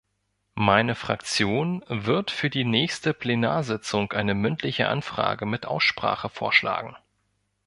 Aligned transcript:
Meine 0.55 0.95
Fraktion 0.95 1.85
wird 1.87 2.31
für 2.31 2.49
die 2.49 2.63
nächste 2.63 3.13
Plenarsitzung 3.13 4.13
eine 4.13 4.33
mündliche 4.33 4.87
Anfrage 4.87 5.45
mit 5.45 5.67
Aussprache 5.67 6.27
vorschlagen. 6.27 6.95